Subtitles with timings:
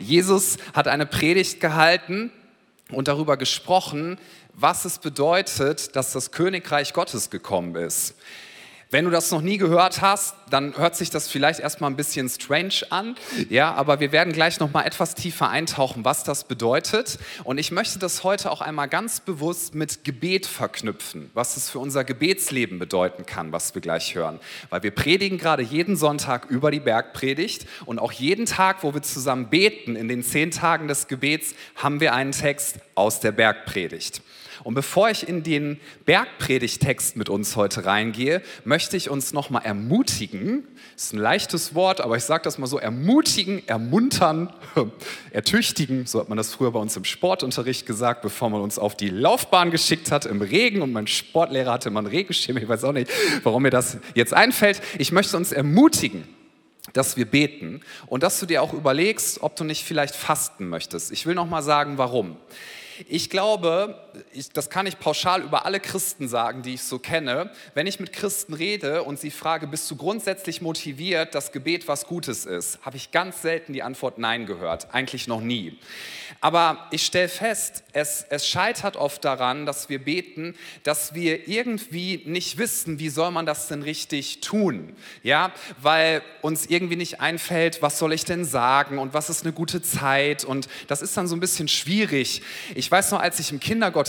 [0.00, 2.30] Jesus hat eine Predigt gehalten
[2.90, 4.18] und darüber gesprochen,
[4.54, 8.14] was es bedeutet, dass das Königreich Gottes gekommen ist.
[8.92, 12.28] Wenn du das noch nie gehört hast, dann hört sich das vielleicht erstmal ein bisschen
[12.28, 13.16] strange an,
[13.48, 17.18] ja, aber wir werden gleich noch mal etwas tiefer eintauchen, was das bedeutet.
[17.44, 21.78] Und ich möchte das heute auch einmal ganz bewusst mit Gebet verknüpfen, was es für
[21.78, 26.70] unser Gebetsleben bedeuten kann, was wir gleich hören, weil wir predigen gerade jeden Sonntag über
[26.70, 31.08] die Bergpredigt und auch jeden Tag, wo wir zusammen beten in den zehn Tagen des
[31.08, 34.20] Gebets, haben wir einen Text aus der Bergpredigt.
[34.64, 40.64] Und bevor ich in den Bergpredigtext mit uns heute reingehe, möchte ich uns nochmal ermutigen,
[40.96, 44.52] ist ein leichtes Wort, aber ich sage das mal so, ermutigen, ermuntern,
[45.32, 48.96] ertüchtigen, so hat man das früher bei uns im Sportunterricht gesagt, bevor man uns auf
[48.96, 52.84] die Laufbahn geschickt hat im Regen und mein Sportlehrer hatte mal einen Regenschirm, ich weiß
[52.84, 53.10] auch nicht,
[53.42, 54.80] warum mir das jetzt einfällt.
[54.98, 56.24] Ich möchte uns ermutigen,
[56.92, 61.12] dass wir beten und dass du dir auch überlegst, ob du nicht vielleicht fasten möchtest.
[61.12, 62.36] Ich will noch mal sagen, warum.
[63.08, 63.98] Ich glaube,
[64.32, 67.50] ich, das kann ich pauschal über alle Christen sagen, die ich so kenne.
[67.74, 72.06] Wenn ich mit Christen rede und sie frage, bist du grundsätzlich motiviert, dass Gebet was
[72.06, 74.94] Gutes ist, habe ich ganz selten die Antwort Nein gehört.
[74.94, 75.78] Eigentlich noch nie.
[76.40, 82.22] Aber ich stelle fest, es, es scheitert oft daran, dass wir beten, dass wir irgendwie
[82.24, 84.94] nicht wissen, wie soll man das denn richtig tun.
[85.22, 89.52] Ja, weil uns irgendwie nicht einfällt, was soll ich denn sagen und was ist eine
[89.52, 90.44] gute Zeit.
[90.44, 92.42] Und das ist dann so ein bisschen schwierig.
[92.74, 94.01] Ich weiß noch, als ich im Kindergottesdienst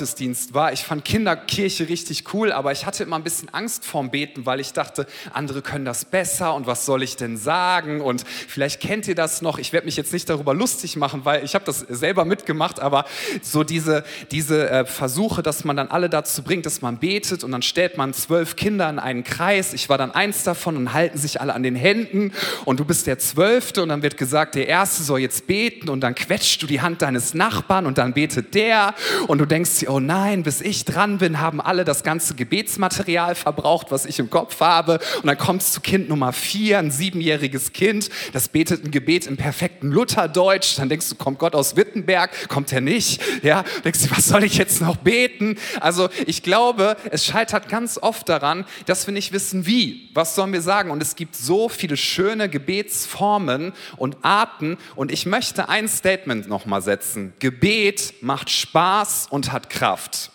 [0.54, 4.46] war, ich fand Kinderkirche richtig cool, aber ich hatte immer ein bisschen Angst vorm Beten,
[4.46, 8.02] weil ich dachte, andere können das besser und was soll ich denn sagen?
[8.02, 9.60] Und vielleicht kennt ihr das noch.
[9.60, 12.80] Ich werde mich jetzt nicht darüber lustig machen, weil ich habe das selber selber mitgemacht,
[12.80, 13.06] aber
[13.42, 17.52] so diese, diese äh, Versuche, dass man dann alle dazu bringt, dass man betet und
[17.52, 19.74] dann stellt man zwölf Kinder in einen Kreis.
[19.74, 22.32] Ich war dann eins davon und halten sich alle an den Händen
[22.66, 26.02] und du bist der Zwölfte und dann wird gesagt, der Erste soll jetzt beten und
[26.02, 28.94] dann quetscht du die Hand deines Nachbarn und dann betet der
[29.28, 33.36] und du denkst dir, oh nein, bis ich dran bin, haben alle das ganze Gebetsmaterial
[33.36, 36.92] verbraucht, was ich im Kopf habe und dann kommst du zu Kind Nummer vier, ein
[36.92, 41.76] siebenjähriges Kind, das betet ein Gebet im perfekten Lutherdeutsch, dann denkst du, kommt Gott aus
[41.76, 43.22] Wittenberg Berg, kommt er nicht.
[43.44, 45.58] Ja, denkst du, was soll ich jetzt noch beten?
[45.80, 50.12] Also ich glaube, es scheitert ganz oft daran, dass wir nicht wissen, wie.
[50.14, 50.92] Was sollen wir sagen?
[50.92, 54.78] Und es gibt so viele schöne Gebetsformen und Arten.
[54.96, 57.34] Und ich möchte ein Statement nochmal setzen.
[57.40, 60.32] Gebet macht Spaß und hat Kraft.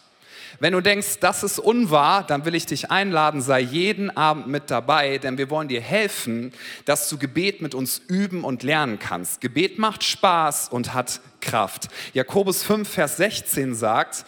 [0.60, 4.72] Wenn du denkst, das ist unwahr, dann will ich dich einladen, sei jeden Abend mit
[4.72, 6.52] dabei, denn wir wollen dir helfen,
[6.84, 9.40] dass du Gebet mit uns üben und lernen kannst.
[9.40, 11.88] Gebet macht Spaß und hat Kraft.
[12.12, 14.24] Jakobus 5, Vers 16 sagt,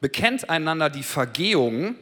[0.00, 1.96] bekennt einander die Vergehung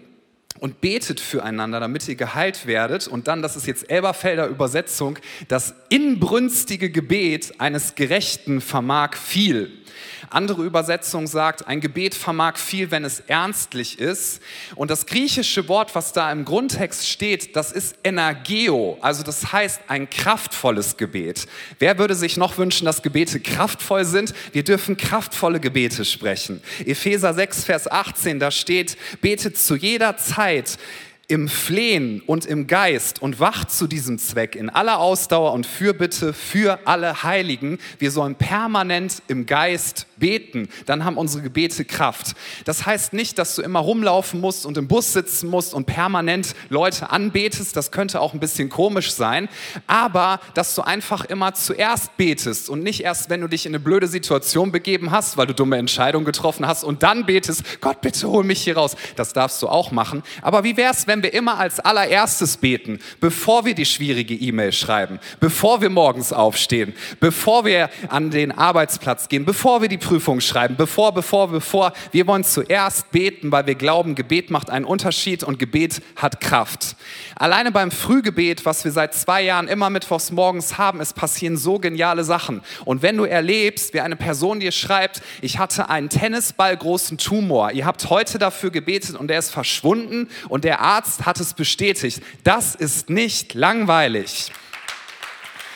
[0.60, 3.08] und betet füreinander, damit ihr geheilt werdet.
[3.08, 9.81] Und dann, das ist jetzt Elberfelder Übersetzung, das inbrünstige Gebet eines Gerechten vermag viel.
[10.30, 14.40] Andere Übersetzung sagt, ein Gebet vermag viel, wenn es ernstlich ist.
[14.74, 19.82] Und das griechische Wort, was da im Grundtext steht, das ist Energeo, also das heißt
[19.88, 21.46] ein kraftvolles Gebet.
[21.78, 24.34] Wer würde sich noch wünschen, dass Gebete kraftvoll sind?
[24.52, 26.62] Wir dürfen kraftvolle Gebete sprechen.
[26.84, 30.78] Epheser 6, Vers 18, da steht, betet zu jeder Zeit
[31.32, 36.34] im Flehen und im Geist und wacht zu diesem Zweck in aller Ausdauer und Fürbitte
[36.34, 37.78] für alle Heiligen.
[37.98, 42.36] Wir sollen permanent im Geist beten, dann haben unsere Gebete Kraft.
[42.66, 46.54] Das heißt nicht, dass du immer rumlaufen musst und im Bus sitzen musst und permanent
[46.68, 49.48] Leute anbetest, das könnte auch ein bisschen komisch sein,
[49.86, 53.80] aber dass du einfach immer zuerst betest und nicht erst, wenn du dich in eine
[53.80, 58.28] blöde Situation begeben hast, weil du dumme Entscheidungen getroffen hast und dann betest, Gott, bitte
[58.28, 58.96] hol mich hier raus.
[59.16, 60.22] Das darfst du auch machen.
[60.42, 64.72] Aber wie wäre es, wenn wir immer als allererstes beten, bevor wir die schwierige E-Mail
[64.72, 70.40] schreiben, bevor wir morgens aufstehen, bevor wir an den Arbeitsplatz gehen, bevor wir die Prüfung
[70.40, 70.76] schreiben.
[70.76, 71.92] Bevor, bevor, bevor.
[72.10, 76.96] Wir wollen zuerst beten, weil wir glauben, Gebet macht einen Unterschied und Gebet hat Kraft.
[77.36, 81.78] Alleine beim Frühgebet, was wir seit zwei Jahren immer mittwochs morgens haben, es passieren so
[81.78, 82.62] geniale Sachen.
[82.84, 87.86] Und wenn du erlebst, wie eine Person dir schreibt, ich hatte einen Tennisballgroßen Tumor, ihr
[87.86, 92.74] habt heute dafür gebetet und er ist verschwunden und der Arzt hat es bestätigt, das
[92.74, 94.52] ist nicht langweilig.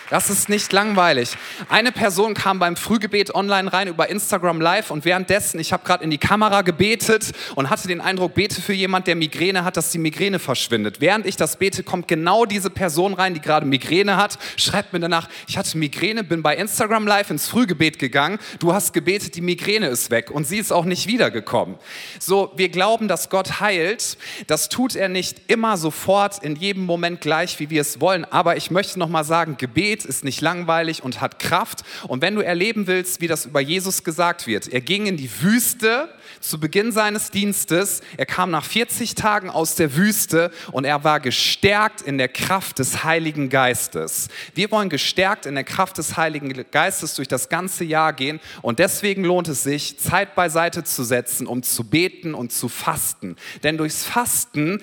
[0.08, 1.36] Das ist nicht langweilig.
[1.68, 6.04] Eine Person kam beim Frühgebet online rein über Instagram Live und währenddessen, ich habe gerade
[6.04, 9.90] in die Kamera gebetet und hatte den Eindruck, bete für jemand, der Migräne hat, dass
[9.90, 11.00] die Migräne verschwindet.
[11.00, 15.00] Während ich das bete, kommt genau diese Person rein, die gerade Migräne hat, schreibt mir
[15.00, 19.40] danach, ich hatte Migräne, bin bei Instagram Live ins Frühgebet gegangen, du hast gebetet, die
[19.40, 21.76] Migräne ist weg und sie ist auch nicht wiedergekommen.
[22.20, 24.18] So, wir glauben, dass Gott heilt.
[24.46, 28.24] Das tut er nicht immer sofort, in jedem Moment gleich, wie wir es wollen.
[28.24, 31.82] Aber ich möchte noch mal sagen, Gebet Gebet ist nicht langweilig und hat Kraft.
[32.06, 35.30] Und wenn du erleben willst, wie das über Jesus gesagt wird, er ging in die
[35.42, 36.08] Wüste
[36.40, 38.02] zu Beginn seines Dienstes.
[38.16, 42.78] Er kam nach 40 Tagen aus der Wüste und er war gestärkt in der Kraft
[42.78, 44.28] des Heiligen Geistes.
[44.54, 48.78] Wir wollen gestärkt in der Kraft des Heiligen Geistes durch das ganze Jahr gehen und
[48.78, 53.36] deswegen lohnt es sich, Zeit beiseite zu setzen, um zu beten und zu fasten.
[53.62, 54.82] Denn durchs Fasten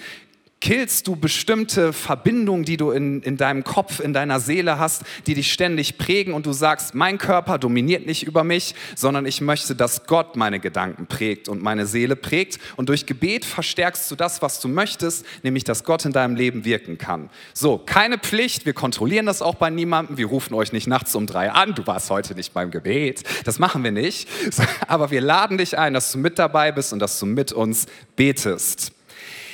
[0.63, 5.33] killst du bestimmte Verbindungen, die du in, in deinem Kopf, in deiner Seele hast, die
[5.33, 9.75] dich ständig prägen und du sagst, mein Körper dominiert nicht über mich, sondern ich möchte,
[9.75, 12.59] dass Gott meine Gedanken prägt und meine Seele prägt.
[12.77, 16.63] Und durch Gebet verstärkst du das, was du möchtest, nämlich, dass Gott in deinem Leben
[16.63, 17.29] wirken kann.
[17.53, 21.27] So, keine Pflicht, wir kontrollieren das auch bei niemandem, wir rufen euch nicht nachts um
[21.27, 24.29] drei an, du warst heute nicht beim Gebet, das machen wir nicht,
[24.87, 27.85] aber wir laden dich ein, dass du mit dabei bist und dass du mit uns
[28.15, 28.93] betest.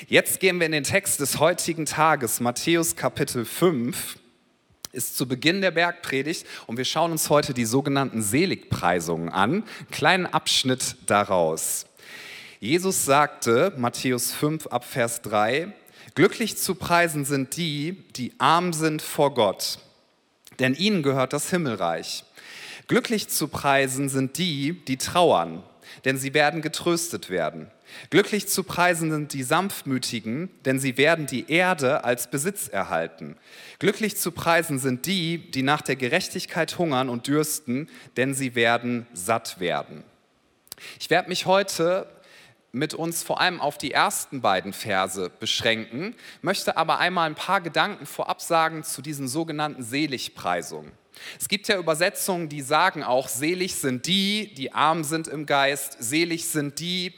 [0.08, 4.18] Jetzt gehen wir in den Text des heutigen Tages, Matthäus Kapitel 5
[4.92, 9.64] ist zu Beginn der Bergpredigt und wir schauen uns heute die sogenannten Seligpreisungen an, einen
[9.92, 11.86] kleinen Abschnitt daraus.
[12.60, 15.74] Jesus sagte, Matthäus 5 ab Vers 3,
[16.16, 19.80] Glücklich zu preisen sind die, die arm sind vor Gott,
[20.60, 22.24] denn ihnen gehört das Himmelreich.
[22.88, 25.62] Glücklich zu preisen sind die, die trauern,
[26.06, 27.70] denn sie werden getröstet werden.
[28.10, 33.38] Glücklich zu preisen sind die Sanftmütigen, denn sie werden die Erde als Besitz erhalten.
[33.80, 39.08] Glücklich zu preisen sind die, die nach der Gerechtigkeit hungern und dürsten, denn sie werden
[39.14, 40.04] satt werden.
[41.00, 42.08] Ich werde mich heute
[42.72, 47.62] mit uns vor allem auf die ersten beiden Verse beschränken, möchte aber einmal ein paar
[47.62, 50.92] Gedanken vorab sagen zu diesen sogenannten Seligpreisungen.
[51.40, 55.98] Es gibt ja Übersetzungen, die sagen auch, selig sind die, die arm sind im Geist,
[56.00, 57.14] selig sind die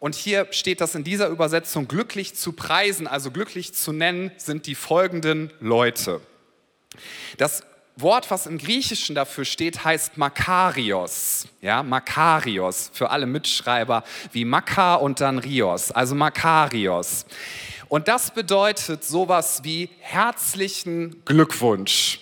[0.00, 4.66] und hier steht das in dieser Übersetzung, glücklich zu preisen, also glücklich zu nennen, sind
[4.66, 6.22] die folgenden Leute.
[7.36, 7.62] Das
[7.96, 11.46] Wort, was im Griechischen dafür steht, heißt Makarios.
[11.60, 14.02] Ja, Makarios für alle Mitschreiber
[14.32, 17.26] wie Maka und dann Rios, also Makarios.
[17.88, 22.20] Und das bedeutet sowas wie herzlichen Glückwunsch.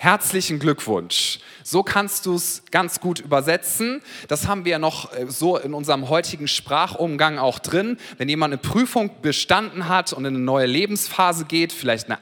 [0.00, 1.40] Herzlichen Glückwunsch.
[1.64, 4.00] So kannst du es ganz gut übersetzen.
[4.28, 7.98] Das haben wir ja noch äh, so in unserem heutigen Sprachumgang auch drin.
[8.16, 12.18] Wenn jemand eine Prüfung bestanden hat und in eine neue Lebensphase geht, vielleicht eine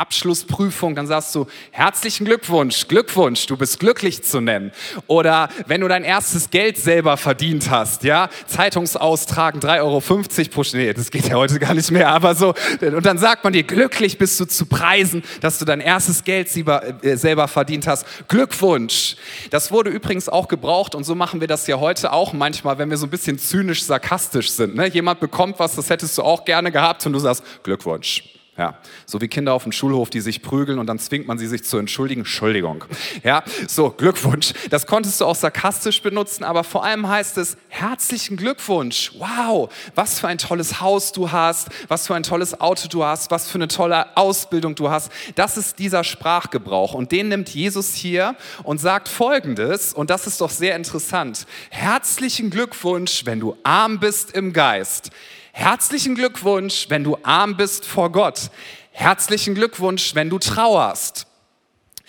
[0.00, 4.72] Abschlussprüfung, dann sagst du herzlichen Glückwunsch, Glückwunsch, du bist glücklich zu nennen.
[5.06, 10.92] Oder wenn du dein erstes Geld selber verdient hast, ja, Zeitungsaustragen 3,50 Euro pro nee,
[10.94, 14.16] das geht ja heute gar nicht mehr, aber so, und dann sagt man dir, glücklich
[14.18, 18.06] bist du zu preisen, dass du dein erstes Geld selber, äh, selber verdient hast.
[18.28, 19.16] Glückwunsch.
[19.50, 22.90] Das wurde übrigens auch gebraucht und so machen wir das ja heute auch manchmal, wenn
[22.90, 24.74] wir so ein bisschen zynisch, sarkastisch sind.
[24.74, 24.88] Ne?
[24.88, 28.39] Jemand bekommt was, das hättest du auch gerne gehabt und du sagst, Glückwunsch.
[28.60, 28.74] Ja,
[29.06, 31.64] so wie Kinder auf dem Schulhof, die sich prügeln und dann zwingt man sie sich
[31.64, 32.20] zu entschuldigen.
[32.20, 32.84] Entschuldigung.
[33.24, 34.52] Ja, so Glückwunsch.
[34.68, 39.12] Das konntest du auch sarkastisch benutzen, aber vor allem heißt es herzlichen Glückwunsch.
[39.16, 43.30] Wow, was für ein tolles Haus du hast, was für ein tolles Auto du hast,
[43.30, 45.10] was für eine tolle Ausbildung du hast.
[45.36, 50.38] Das ist dieser Sprachgebrauch und den nimmt Jesus hier und sagt folgendes und das ist
[50.42, 51.46] doch sehr interessant.
[51.70, 55.10] Herzlichen Glückwunsch, wenn du arm bist im Geist.
[55.52, 58.50] Herzlichen Glückwunsch, wenn du arm bist vor Gott.
[58.92, 61.26] Herzlichen Glückwunsch, wenn du trauerst.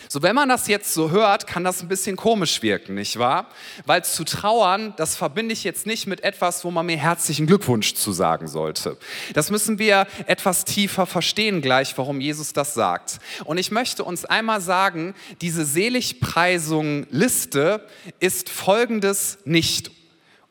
[0.10, 3.48] So, wenn man das jetzt so hört, kann das ein bisschen komisch wirken, nicht wahr?
[3.86, 7.94] Weil zu trauern, das verbinde ich jetzt nicht mit etwas, wo man mir herzlichen Glückwunsch
[7.94, 8.98] zu sagen sollte.
[9.34, 13.20] Das müssen wir etwas tiefer verstehen gleich, warum Jesus das sagt.
[13.46, 17.88] Und ich möchte uns einmal sagen, diese Seligpreisung-Liste
[18.20, 19.92] ist folgendes nicht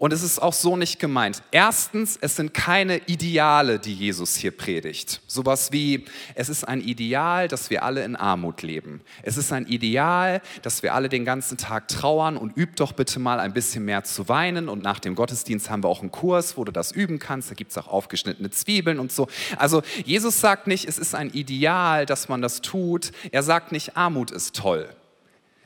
[0.01, 1.43] und es ist auch so nicht gemeint.
[1.51, 5.21] Erstens, es sind keine Ideale, die Jesus hier predigt.
[5.27, 9.03] Sowas wie, es ist ein Ideal, dass wir alle in Armut leben.
[9.23, 13.19] Es ist ein Ideal, dass wir alle den ganzen Tag trauern und üb doch bitte
[13.19, 14.71] mal ein bisschen mehr zu weinen.
[14.71, 17.51] Und nach dem Gottesdienst haben wir auch einen Kurs, wo du das üben kannst.
[17.51, 19.29] Da gibt es auch aufgeschnittene Zwiebeln und so.
[19.59, 23.13] Also Jesus sagt nicht, es ist ein Ideal, dass man das tut.
[23.33, 24.89] Er sagt nicht, Armut ist toll.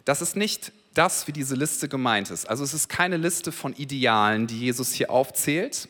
[0.04, 2.48] Das ist nicht das, wie diese Liste gemeint ist.
[2.48, 5.88] Also es ist keine Liste von Idealen, die Jesus hier aufzählt.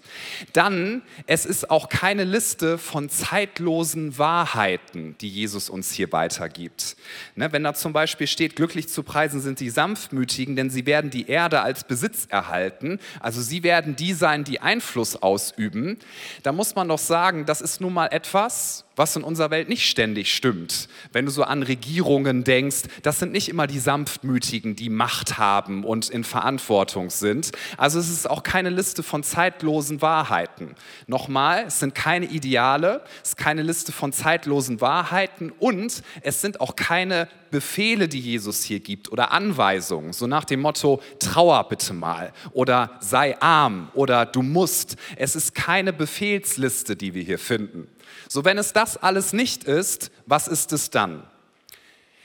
[0.52, 6.96] Dann, es ist auch keine Liste von zeitlosen Wahrheiten, die Jesus uns hier weitergibt.
[7.36, 11.10] Ne, wenn da zum Beispiel steht, glücklich zu preisen sind die Sanftmütigen, denn sie werden
[11.10, 12.98] die Erde als Besitz erhalten.
[13.20, 15.98] Also sie werden die sein, die Einfluss ausüben.
[16.42, 19.88] Da muss man doch sagen, das ist nun mal etwas, was in unserer Welt nicht
[19.88, 20.88] ständig stimmt.
[21.12, 25.84] Wenn du so an Regierungen denkst, das sind nicht immer die Sanftmütigen, die Macht haben
[25.84, 27.52] und in Verantwortung sind.
[27.76, 30.74] Also es ist auch keine Liste von zeitlosen Wahrheiten.
[31.06, 36.60] Nochmal, es sind keine Ideale, es ist keine Liste von zeitlosen Wahrheiten und es sind
[36.60, 41.94] auch keine Befehle, die Jesus hier gibt oder Anweisungen, so nach dem Motto, trauer bitte
[41.94, 44.96] mal oder sei arm oder du musst.
[45.14, 47.86] Es ist keine Befehlsliste, die wir hier finden.
[48.34, 51.22] So, wenn es das alles nicht ist, was ist es dann?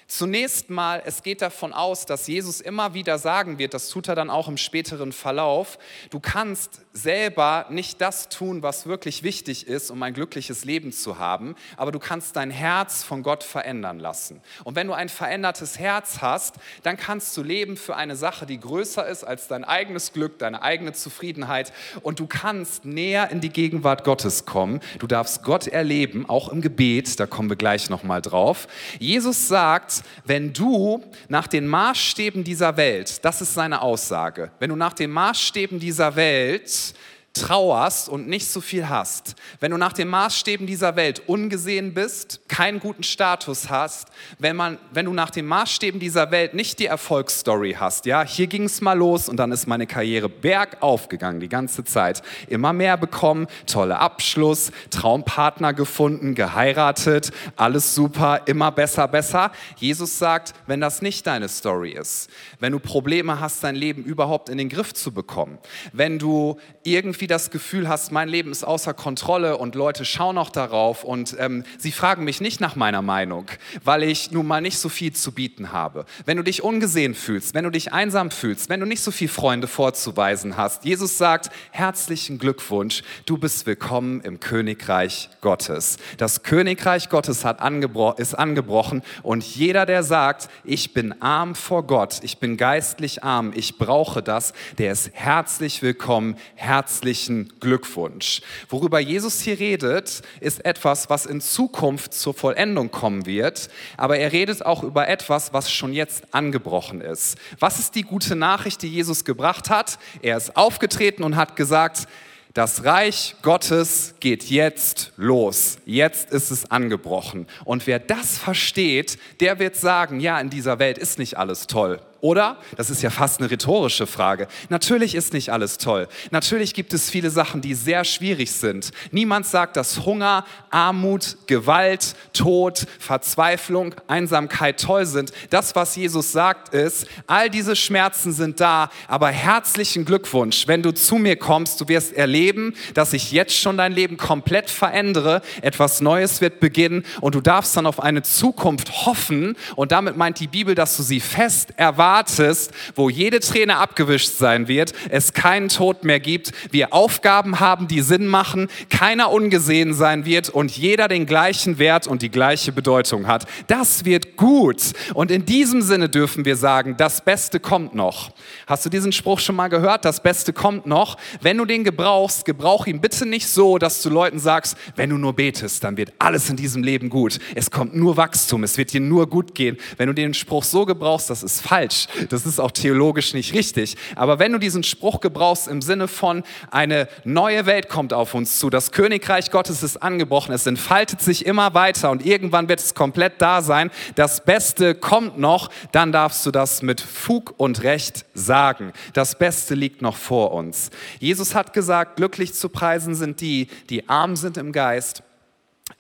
[0.07, 4.15] Zunächst mal, es geht davon aus, dass Jesus immer wieder sagen wird, das tut er
[4.15, 5.77] dann auch im späteren Verlauf,
[6.09, 11.19] du kannst selber nicht das tun, was wirklich wichtig ist, um ein glückliches Leben zu
[11.19, 14.41] haben, aber du kannst dein Herz von Gott verändern lassen.
[14.63, 18.60] Und wenn du ein verändertes Herz hast, dann kannst du leben für eine Sache, die
[18.60, 23.50] größer ist als dein eigenes Glück, deine eigene Zufriedenheit und du kannst näher in die
[23.50, 24.79] Gegenwart Gottes kommen.
[24.98, 28.67] Du darfst Gott erleben, auch im Gebet, da kommen wir gleich noch mal drauf.
[28.98, 34.75] Jesus sagt, wenn du nach den Maßstäben dieser Welt, das ist seine Aussage, wenn du
[34.75, 36.93] nach den Maßstäben dieser Welt Yes.
[37.33, 42.41] Trauerst und nicht so viel hast, wenn du nach den Maßstäben dieser Welt ungesehen bist,
[42.48, 44.09] keinen guten Status hast,
[44.39, 48.48] wenn, man, wenn du nach den Maßstäben dieser Welt nicht die Erfolgsstory hast, ja, hier
[48.48, 52.74] ging es mal los und dann ist meine Karriere bergauf gegangen die ganze Zeit, immer
[52.74, 59.51] mehr bekommen, toller Abschluss, Traumpartner gefunden, geheiratet, alles super, immer besser, besser.
[59.77, 64.50] Jesus sagt, wenn das nicht deine Story ist, wenn du Probleme hast, dein Leben überhaupt
[64.50, 65.59] in den Griff zu bekommen,
[65.93, 70.38] wenn du irgendwie irgendwie das Gefühl hast, mein Leben ist außer Kontrolle und Leute schauen
[70.38, 73.47] auch darauf und ähm, sie fragen mich nicht nach meiner Meinung,
[73.83, 76.05] weil ich nun mal nicht so viel zu bieten habe.
[76.23, 79.29] Wenn du dich ungesehen fühlst, wenn du dich einsam fühlst, wenn du nicht so viele
[79.29, 85.97] Freunde vorzuweisen hast, Jesus sagt, herzlichen Glückwunsch, du bist willkommen im Königreich Gottes.
[86.15, 91.83] Das Königreich Gottes hat angebro ist angebrochen und jeder, der sagt, ich bin arm vor
[91.83, 98.41] Gott, ich bin geistlich arm, ich brauche das, der ist herzlich willkommen, herzlich herzlichen Glückwunsch.
[98.69, 104.31] Worüber Jesus hier redet, ist etwas, was in Zukunft zur Vollendung kommen wird, aber er
[104.31, 107.35] redet auch über etwas, was schon jetzt angebrochen ist.
[107.59, 109.97] Was ist die gute Nachricht, die Jesus gebracht hat?
[110.21, 112.07] Er ist aufgetreten und hat gesagt,
[112.53, 115.79] das Reich Gottes geht jetzt los.
[115.85, 117.47] Jetzt ist es angebrochen.
[117.65, 121.99] Und wer das versteht, der wird sagen, ja, in dieser Welt ist nicht alles toll.
[122.21, 122.57] Oder?
[122.75, 124.47] Das ist ja fast eine rhetorische Frage.
[124.67, 126.09] Natürlich ist nicht alles toll.
[126.31, 128.91] Natürlich gibt es viele Sachen, die sehr schwierig sind.
[129.11, 135.31] Niemand sagt, dass Hunger, Armut, Gewalt, Tod, Verzweiflung, Einsamkeit toll sind.
[135.49, 140.91] Das, was Jesus sagt, ist, all diese Schmerzen sind da, aber herzlichen Glückwunsch, wenn du
[140.91, 146.01] zu mir kommst, du wirst erleben, dass ich jetzt schon dein Leben komplett verändere, etwas
[146.01, 150.47] Neues wird beginnen und du darfst dann auf eine Zukunft hoffen und damit meint die
[150.47, 155.69] Bibel, dass du sie fest erwartest wartest, wo jede Träne abgewischt sein wird, es keinen
[155.69, 161.07] Tod mehr gibt, wir Aufgaben haben, die Sinn machen, keiner ungesehen sein wird und jeder
[161.07, 163.45] den gleichen Wert und die gleiche Bedeutung hat.
[163.67, 164.81] Das wird gut.
[165.13, 168.31] Und in diesem Sinne dürfen wir sagen, das Beste kommt noch.
[168.65, 170.03] Hast du diesen Spruch schon mal gehört?
[170.03, 171.15] Das Beste kommt noch.
[171.41, 175.17] Wenn du den gebrauchst, gebrauch ihn bitte nicht so, dass du Leuten sagst, wenn du
[175.17, 177.37] nur betest, dann wird alles in diesem Leben gut.
[177.53, 179.77] Es kommt nur Wachstum, es wird dir nur gut gehen.
[179.97, 182.27] Wenn du den Spruch so gebrauchst, das ist falsch falsch.
[182.29, 183.97] Das ist auch theologisch nicht richtig.
[184.15, 188.59] Aber wenn du diesen Spruch gebrauchst im Sinne von eine neue Welt kommt auf uns
[188.59, 192.93] zu, das Königreich Gottes ist angebrochen, es entfaltet sich immer weiter und irgendwann wird es
[192.93, 198.25] komplett da sein, das Beste kommt noch, dann darfst du das mit Fug und Recht
[198.33, 198.93] sagen.
[199.13, 200.89] Das Beste liegt noch vor uns.
[201.19, 205.23] Jesus hat gesagt, glücklich zu preisen sind die, die arm sind im Geist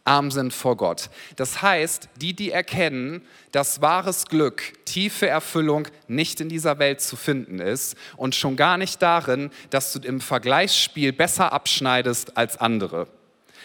[0.03, 1.09] arm sind vor Gott.
[1.35, 7.15] Das heißt, die, die erkennen, dass wahres Glück, tiefe Erfüllung nicht in dieser Welt zu
[7.15, 13.07] finden ist und schon gar nicht darin, dass du im Vergleichsspiel besser abschneidest als andere.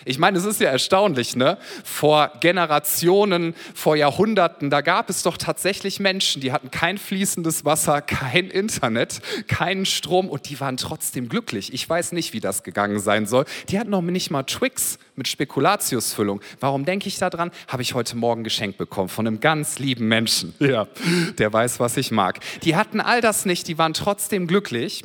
[0.05, 1.59] Ich meine, es ist ja erstaunlich, ne?
[1.85, 8.01] Vor Generationen, vor Jahrhunderten, da gab es doch tatsächlich Menschen, die hatten kein fließendes Wasser,
[8.03, 11.73] kein Internet, keinen Strom und die waren trotzdem glücklich.
[11.73, 13.45] Ich weiß nicht, wie das gegangen sein soll.
[13.69, 16.41] Die hatten noch nicht mal Twix mit Spekulatiusfüllung.
[16.61, 17.51] Warum denke ich daran?
[17.69, 20.55] Habe ich heute Morgen geschenkt bekommen von einem ganz lieben Menschen.
[20.59, 20.87] Ja,
[21.39, 22.41] der weiß, was ich mag.
[22.63, 25.05] Die hatten all das nicht, die waren trotzdem glücklich.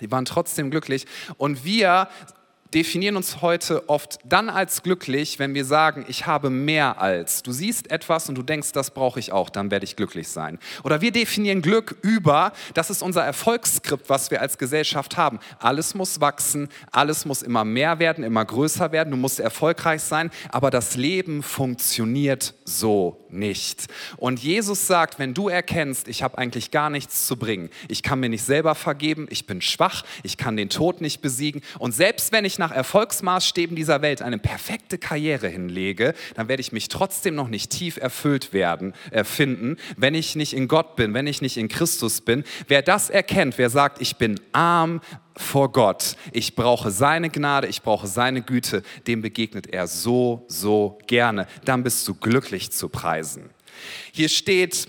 [0.00, 1.06] Die waren trotzdem glücklich.
[1.38, 2.08] Und wir
[2.76, 7.42] definieren uns heute oft dann als glücklich, wenn wir sagen, ich habe mehr als.
[7.42, 10.58] Du siehst etwas und du denkst, das brauche ich auch, dann werde ich glücklich sein.
[10.84, 15.40] Oder wir definieren Glück über, das ist unser Erfolgsskript, was wir als Gesellschaft haben.
[15.58, 20.30] Alles muss wachsen, alles muss immer mehr werden, immer größer werden, du musst erfolgreich sein,
[20.50, 23.86] aber das Leben funktioniert so nicht.
[24.18, 28.20] Und Jesus sagt, wenn du erkennst, ich habe eigentlich gar nichts zu bringen, ich kann
[28.20, 32.32] mir nicht selber vergeben, ich bin schwach, ich kann den Tod nicht besiegen und selbst
[32.32, 37.36] wenn ich nach Erfolgsmaßstäben dieser Welt eine perfekte Karriere hinlege, dann werde ich mich trotzdem
[37.36, 41.40] noch nicht tief erfüllt werden, äh, finden, wenn ich nicht in Gott bin, wenn ich
[41.40, 42.42] nicht in Christus bin.
[42.66, 45.00] Wer das erkennt, wer sagt, ich bin arm,
[45.36, 46.16] vor Gott.
[46.32, 48.82] Ich brauche seine Gnade, ich brauche seine Güte.
[49.06, 51.46] Dem begegnet er so, so gerne.
[51.64, 53.50] Dann bist du glücklich zu preisen.
[54.12, 54.88] Hier steht,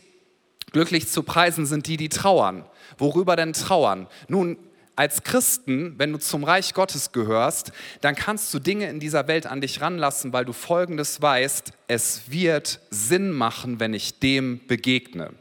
[0.72, 2.66] glücklich zu preisen sind die, die trauern.
[2.98, 4.08] Worüber denn trauern?
[4.30, 4.58] Nun,
[4.98, 9.46] als Christen, wenn du zum Reich Gottes gehörst, dann kannst du Dinge in dieser Welt
[9.46, 15.32] an dich ranlassen, weil du Folgendes weißt, es wird Sinn machen, wenn ich dem begegne.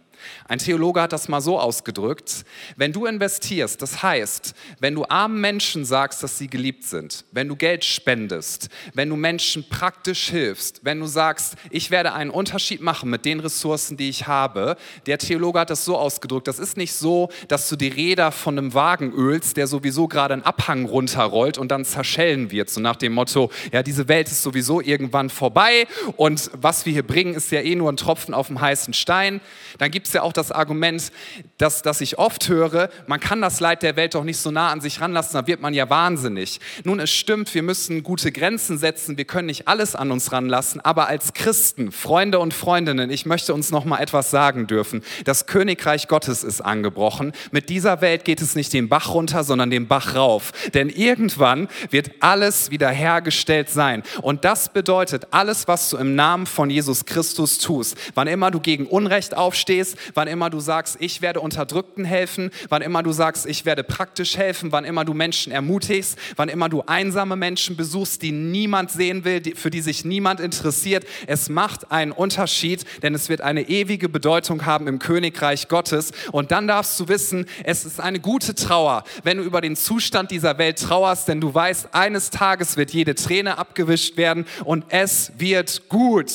[0.49, 2.45] Ein Theologe hat das mal so ausgedrückt,
[2.77, 7.49] wenn du investierst, das heißt, wenn du armen Menschen sagst, dass sie geliebt sind, wenn
[7.49, 12.81] du Geld spendest, wenn du Menschen praktisch hilfst, wenn du sagst, ich werde einen Unterschied
[12.81, 16.77] machen mit den Ressourcen, die ich habe, der Theologe hat das so ausgedrückt, das ist
[16.77, 20.85] nicht so, dass du die Räder von einem Wagen ölst, der sowieso gerade einen Abhang
[20.87, 25.31] runterrollt und dann zerschellen wird, so nach dem Motto, ja, diese Welt ist sowieso irgendwann
[25.31, 28.95] vorbei und was wir hier bringen, ist ja eh nur ein Tropfen auf dem heißen
[28.95, 29.41] Stein.
[29.79, 31.13] Dann gibt es ja auch das Argument,
[31.59, 34.71] das, das ich oft höre, man kann das Leid der Welt doch nicht so nah
[34.71, 36.61] an sich ranlassen, da wird man ja wahnsinnig.
[36.85, 40.81] Nun, es stimmt, wir müssen gute Grenzen setzen, wir können nicht alles an uns ranlassen,
[40.81, 45.03] aber als Christen, Freunde und Freundinnen, ich möchte uns noch mal etwas sagen dürfen.
[45.25, 47.33] Das Königreich Gottes ist angebrochen.
[47.51, 50.53] Mit dieser Welt geht es nicht den Bach runter, sondern den Bach rauf.
[50.75, 54.03] Denn irgendwann wird alles wiederhergestellt sein.
[54.23, 58.61] Und das bedeutet, alles, was du im Namen von Jesus Christus tust, wann immer du
[58.61, 63.47] gegen Unrecht aufstehst, wann immer du sagst, ich werde Unterdrückten helfen, wann immer du sagst,
[63.47, 68.23] ich werde praktisch helfen, wann immer du Menschen ermutigst, wann immer du einsame Menschen besuchst,
[68.23, 71.05] die niemand sehen will, für die sich niemand interessiert.
[71.27, 76.13] Es macht einen Unterschied, denn es wird eine ewige Bedeutung haben im Königreich Gottes.
[76.33, 80.31] Und dann darfst du wissen, es ist eine gute Trauer, wenn du über den Zustand
[80.31, 85.33] dieser Welt trauerst, denn du weißt, eines Tages wird jede Träne abgewischt werden und es
[85.39, 86.33] wird gut.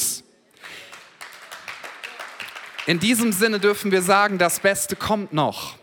[2.91, 5.75] In diesem Sinne dürfen wir sagen, das Beste kommt noch.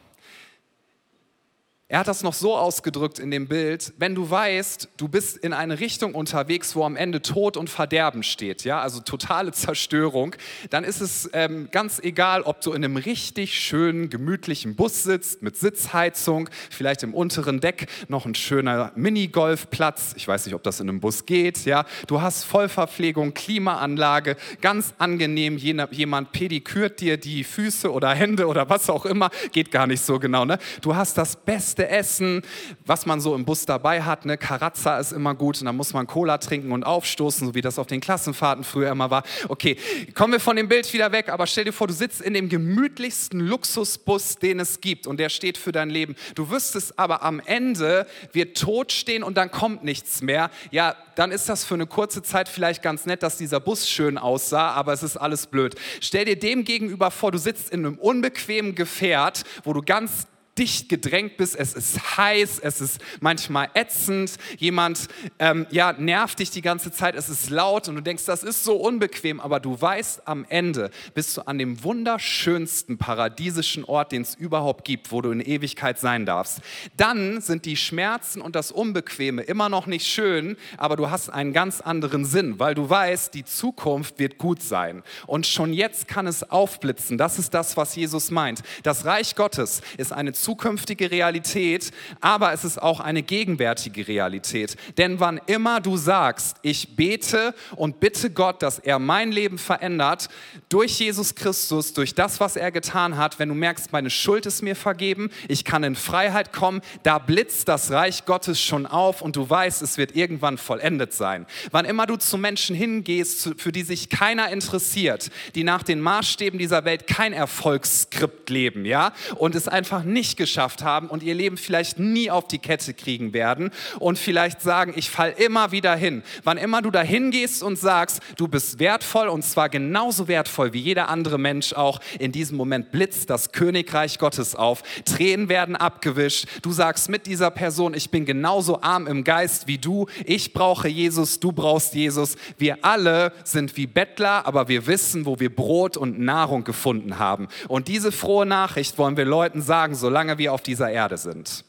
[1.90, 5.54] Er hat das noch so ausgedrückt in dem Bild, wenn du weißt, du bist in
[5.54, 10.36] eine Richtung unterwegs, wo am Ende Tod und Verderben steht, ja, also totale Zerstörung,
[10.68, 15.40] dann ist es ähm, ganz egal, ob du in einem richtig schönen, gemütlichen Bus sitzt,
[15.40, 20.80] mit Sitzheizung, vielleicht im unteren Deck noch ein schöner Minigolfplatz, ich weiß nicht, ob das
[20.80, 27.44] in einem Bus geht, ja, du hast Vollverpflegung, Klimaanlage, ganz angenehm, jemand pedikürt dir die
[27.44, 30.58] Füße oder Hände oder was auch immer, geht gar nicht so genau, ne?
[30.82, 32.42] Du hast das Beste beste Essen,
[32.84, 34.24] was man so im Bus dabei hat.
[34.24, 34.36] Ne?
[34.36, 37.78] Karazza ist immer gut und dann muss man Cola trinken und aufstoßen, so wie das
[37.78, 39.22] auf den Klassenfahrten früher immer war.
[39.48, 39.76] Okay,
[40.14, 42.48] kommen wir von dem Bild wieder weg, aber stell dir vor, du sitzt in dem
[42.48, 46.16] gemütlichsten Luxusbus, den es gibt und der steht für dein Leben.
[46.34, 50.50] Du wüsstest aber am Ende wird tot stehen und dann kommt nichts mehr.
[50.72, 54.18] Ja, dann ist das für eine kurze Zeit vielleicht ganz nett, dass dieser Bus schön
[54.18, 55.76] aussah, aber es ist alles blöd.
[56.00, 60.26] Stell dir dem gegenüber vor, du sitzt in einem unbequemen Gefährt, wo du ganz
[60.58, 66.50] dicht gedrängt bist, es ist heiß, es ist manchmal ätzend, jemand ähm, ja, nervt dich
[66.50, 69.80] die ganze Zeit, es ist laut und du denkst, das ist so unbequem, aber du
[69.80, 75.22] weißt, am Ende bist du an dem wunderschönsten paradiesischen Ort, den es überhaupt gibt, wo
[75.22, 76.60] du in Ewigkeit sein darfst.
[76.96, 81.52] Dann sind die Schmerzen und das Unbequeme immer noch nicht schön, aber du hast einen
[81.52, 85.04] ganz anderen Sinn, weil du weißt, die Zukunft wird gut sein.
[85.26, 87.16] Und schon jetzt kann es aufblitzen.
[87.16, 88.62] Das ist das, was Jesus meint.
[88.82, 91.90] Das Reich Gottes ist eine Zukunft, zukünftige Realität,
[92.22, 94.76] aber es ist auch eine gegenwärtige Realität.
[94.96, 100.30] Denn wann immer du sagst, ich bete und bitte Gott, dass er mein Leben verändert,
[100.70, 104.62] durch Jesus Christus, durch das, was er getan hat, wenn du merkst, meine Schuld ist
[104.62, 109.36] mir vergeben, ich kann in Freiheit kommen, da blitzt das Reich Gottes schon auf und
[109.36, 111.44] du weißt, es wird irgendwann vollendet sein.
[111.72, 116.58] Wann immer du zu Menschen hingehst, für die sich keiner interessiert, die nach den Maßstäben
[116.58, 121.58] dieser Welt kein Erfolgsskript leben, ja, und es einfach nicht geschafft haben und ihr Leben
[121.58, 126.22] vielleicht nie auf die Kette kriegen werden und vielleicht sagen, ich fall immer wieder hin.
[126.44, 130.80] Wann immer du dahin gehst und sagst, du bist wertvoll und zwar genauso wertvoll wie
[130.80, 134.82] jeder andere Mensch auch, in diesem Moment blitzt das Königreich Gottes auf.
[135.04, 136.46] Tränen werden abgewischt.
[136.62, 140.06] Du sagst mit dieser Person, ich bin genauso arm im Geist wie du.
[140.24, 142.36] Ich brauche Jesus, du brauchst Jesus.
[142.56, 147.48] Wir alle sind wie Bettler, aber wir wissen, wo wir Brot und Nahrung gefunden haben.
[147.66, 151.64] Und diese frohe Nachricht wollen wir Leuten sagen, solange wir auf dieser Erde sind.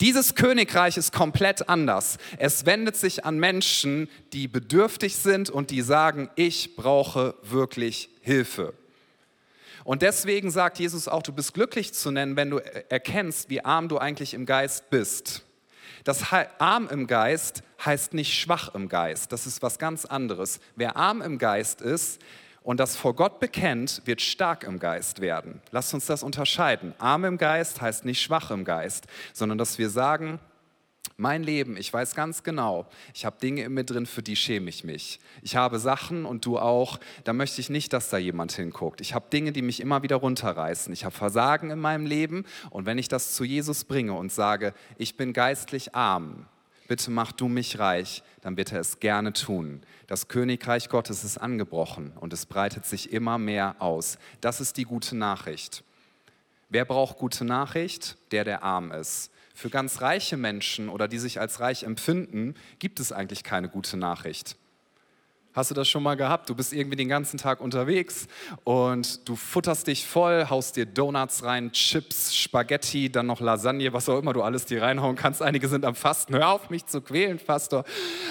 [0.00, 2.18] Dieses Königreich ist komplett anders.
[2.38, 8.74] Es wendet sich an Menschen, die bedürftig sind und die sagen, ich brauche wirklich Hilfe.
[9.84, 12.58] Und deswegen sagt Jesus auch, du bist glücklich zu nennen, wenn du
[12.90, 15.44] erkennst, wie arm du eigentlich im Geist bist.
[16.04, 16.24] Das
[16.58, 19.32] arm im Geist heißt nicht schwach im Geist.
[19.32, 20.60] Das ist was ganz anderes.
[20.76, 22.20] Wer arm im Geist ist,
[22.68, 25.62] und das vor Gott bekennt, wird stark im Geist werden.
[25.70, 26.92] Lasst uns das unterscheiden.
[26.98, 30.38] Arm im Geist heißt nicht schwach im Geist, sondern dass wir sagen,
[31.16, 34.68] mein Leben, ich weiß ganz genau, ich habe Dinge in mir drin, für die schäme
[34.68, 35.18] ich mich.
[35.40, 39.00] Ich habe Sachen und du auch, da möchte ich nicht, dass da jemand hinguckt.
[39.00, 40.92] Ich habe Dinge, die mich immer wieder runterreißen.
[40.92, 44.74] Ich habe Versagen in meinem Leben und wenn ich das zu Jesus bringe und sage,
[44.98, 46.44] ich bin geistlich arm,
[46.88, 49.82] bitte mach du mich reich, dann wird er es gerne tun.
[50.08, 54.18] Das Königreich Gottes ist angebrochen und es breitet sich immer mehr aus.
[54.40, 55.84] Das ist die gute Nachricht.
[56.70, 58.16] Wer braucht gute Nachricht?
[58.32, 59.30] Der, der arm ist.
[59.54, 63.96] Für ganz reiche Menschen oder die sich als reich empfinden, gibt es eigentlich keine gute
[63.96, 64.56] Nachricht.
[65.58, 66.48] Hast du das schon mal gehabt?
[66.48, 68.28] Du bist irgendwie den ganzen Tag unterwegs
[68.62, 74.08] und du futterst dich voll, haust dir Donuts rein, Chips, Spaghetti, dann noch Lasagne, was
[74.08, 75.42] auch immer du alles dir reinhauen kannst.
[75.42, 76.36] Einige sind am Fasten.
[76.36, 77.82] Hör auf, mich zu quälen, Pastor.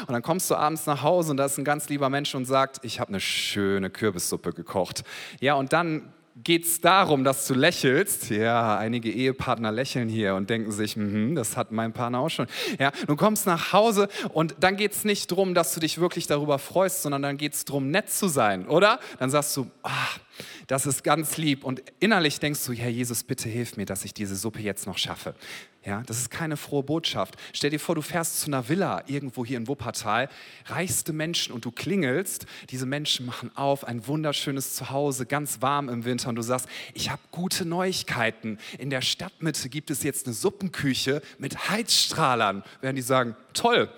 [0.07, 2.45] Und dann kommst du abends nach Hause und da ist ein ganz lieber Mensch und
[2.45, 5.03] sagt, ich habe eine schöne Kürbissuppe gekocht.
[5.41, 8.29] Ja, und dann geht es darum, dass du lächelst.
[8.29, 12.47] Ja, einige Ehepartner lächeln hier und denken sich, mm das hat mein Partner auch schon.
[12.79, 16.27] Ja, du kommst nach Hause und dann geht es nicht darum, dass du dich wirklich
[16.27, 18.99] darüber freust, sondern dann geht es darum, nett zu sein, oder?
[19.19, 19.89] Dann sagst du, ah,
[20.67, 21.63] das ist ganz lieb.
[21.63, 24.97] Und innerlich denkst du, Herr Jesus, bitte hilf mir, dass ich diese Suppe jetzt noch
[24.97, 25.35] schaffe.
[25.87, 27.37] Ja, das ist keine frohe Botschaft.
[27.53, 30.27] Stell dir vor, du fährst zu einer Villa irgendwo hier in Wuppertal,
[30.65, 32.45] reichste Menschen und du klingelst.
[32.71, 37.09] Diese Menschen machen auf, ein wunderschönes Zuhause, ganz warm im Winter und du sagst, ich
[37.09, 38.57] habe gute Neuigkeiten.
[38.77, 42.63] In der Stadtmitte gibt es jetzt eine Suppenküche mit Heizstrahlern.
[42.81, 43.89] Werden die sagen, toll,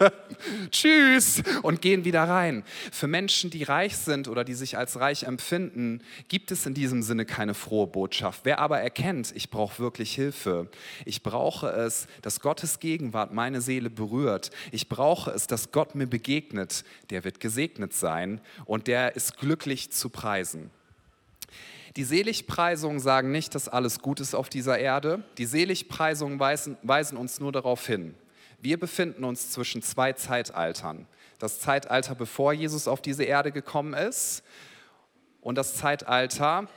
[0.70, 2.64] tschüss und gehen wieder rein.
[2.92, 7.02] Für Menschen, die reich sind oder die sich als reich empfinden, gibt es in diesem
[7.02, 8.40] Sinne keine frohe Botschaft.
[8.44, 10.68] Wer aber erkennt, ich brauche wirklich Hilfe,
[11.04, 16.06] ich brauche es, dass Gottes Gegenwart meine Seele berührt, ich brauche es, dass Gott mir
[16.06, 20.70] begegnet, der wird gesegnet sein und der ist glücklich zu preisen.
[21.96, 25.24] Die Seligpreisungen sagen nicht, dass alles gut ist auf dieser Erde.
[25.36, 28.14] Die Seligpreisungen weisen, weisen uns nur darauf hin,
[28.60, 31.06] wir befinden uns zwischen zwei Zeitaltern.
[31.38, 34.42] Das Zeitalter, bevor Jesus auf diese Erde gekommen ist
[35.40, 36.68] und das Zeitalter,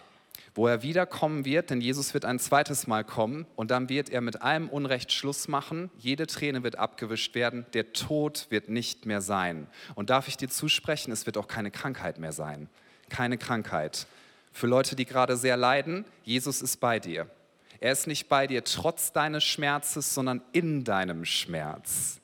[0.53, 4.21] wo er wiederkommen wird, denn Jesus wird ein zweites Mal kommen und dann wird er
[4.21, 9.21] mit allem Unrecht Schluss machen, jede Träne wird abgewischt werden, der Tod wird nicht mehr
[9.21, 9.67] sein.
[9.95, 12.69] Und darf ich dir zusprechen, es wird auch keine Krankheit mehr sein.
[13.09, 14.07] Keine Krankheit.
[14.51, 17.27] Für Leute, die gerade sehr leiden, Jesus ist bei dir.
[17.81, 22.21] Er ist nicht bei dir trotz deines Schmerzes, sondern in deinem Schmerz.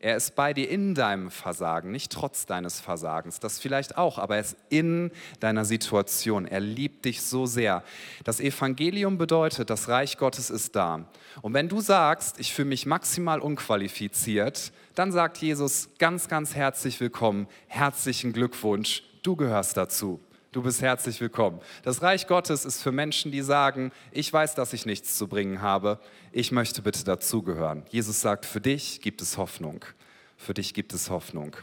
[0.00, 3.38] Er ist bei dir in deinem Versagen, nicht trotz deines Versagens.
[3.38, 6.46] Das vielleicht auch, aber er ist in deiner Situation.
[6.46, 7.82] Er liebt dich so sehr.
[8.24, 11.06] Das Evangelium bedeutet, das Reich Gottes ist da.
[11.42, 16.98] Und wenn du sagst, ich fühle mich maximal unqualifiziert, dann sagt Jesus ganz, ganz herzlich
[16.98, 20.20] willkommen, herzlichen Glückwunsch, du gehörst dazu.
[20.56, 21.60] Du bist herzlich willkommen.
[21.82, 25.60] Das Reich Gottes ist für Menschen, die sagen, ich weiß, dass ich nichts zu bringen
[25.60, 26.00] habe,
[26.32, 27.82] ich möchte bitte dazugehören.
[27.90, 29.84] Jesus sagt, für dich gibt es Hoffnung.
[30.38, 31.58] Für dich gibt es Hoffnung.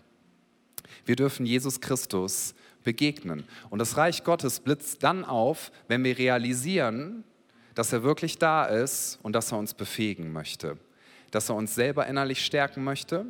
[1.05, 2.53] Wir dürfen Jesus Christus
[2.83, 3.45] begegnen.
[3.71, 7.23] Und das Reich Gottes blitzt dann auf, wenn wir realisieren,
[7.73, 10.77] dass er wirklich da ist und dass er uns befähigen möchte,
[11.31, 13.25] dass er uns selber innerlich stärken möchte.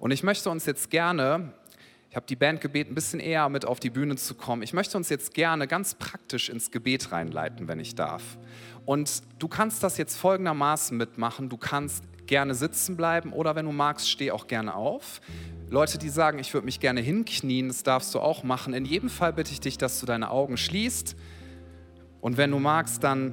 [0.00, 1.54] Und ich möchte uns jetzt gerne
[2.12, 4.60] ich habe die Band gebeten, ein bisschen eher mit auf die Bühne zu kommen.
[4.60, 8.36] Ich möchte uns jetzt gerne ganz praktisch ins Gebet reinleiten, wenn ich darf.
[8.84, 11.48] Und du kannst das jetzt folgendermaßen mitmachen.
[11.48, 15.22] Du kannst gerne sitzen bleiben oder wenn du magst, steh auch gerne auf.
[15.70, 18.74] Leute, die sagen, ich würde mich gerne hinknien, das darfst du auch machen.
[18.74, 21.16] In jedem Fall bitte ich dich, dass du deine Augen schließt.
[22.20, 23.32] Und wenn du magst, dann